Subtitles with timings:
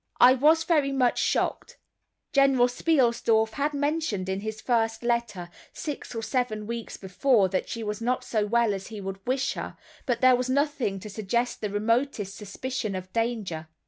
[0.19, 1.77] I was very much shocked.
[2.33, 7.83] General Spielsdorf had mentioned in his first letter, six or seven weeks before, that she
[7.83, 9.77] was not so well as he would wish her,
[10.07, 13.67] but there was nothing to suggest the remotest suspicion of danger.